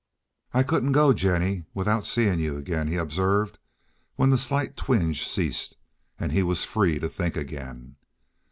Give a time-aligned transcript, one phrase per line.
[0.51, 3.59] "I couldn't go, Jennie, without seeing you again," he observed,
[4.15, 5.77] when the slight twinge ceased
[6.19, 7.97] and he was free to think again.